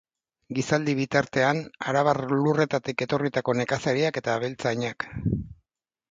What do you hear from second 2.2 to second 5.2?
lurretatik etorritako nekazariak eta abeltzainak.